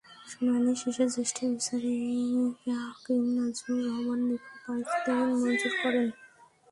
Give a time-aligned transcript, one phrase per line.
[0.31, 2.55] শুনানি শেষে জ্যেষ্ঠ বিচারিক
[2.67, 6.07] হাকিম নাজমুর রহমান নিপু পাঁচ দিন মঞ্জুর করেন।